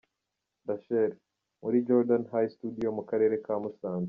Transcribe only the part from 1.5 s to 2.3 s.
Muri Jordan